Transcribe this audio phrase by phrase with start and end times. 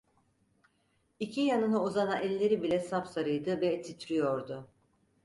[1.19, 4.67] İki yanına uzanan elleri bile sapsarıydı ve titriyordu.